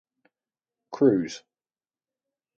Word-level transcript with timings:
Cruz. 0.91 1.43